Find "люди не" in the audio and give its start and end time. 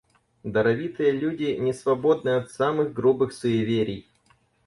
1.11-1.73